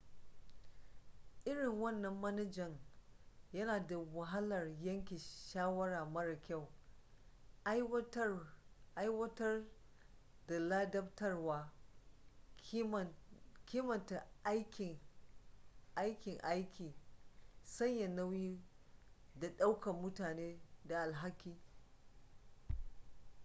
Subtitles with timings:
[1.45, 2.79] irin wannan manajan
[3.53, 6.67] yana da wahalar yanke shawara mara kyau
[8.95, 9.63] aiwatar
[10.47, 11.71] da ladabtarwa
[13.65, 14.99] kimanta aikin
[16.41, 16.95] aiki
[17.63, 18.61] sanya nauyi
[19.35, 21.57] da ɗaukar mutane da alhaki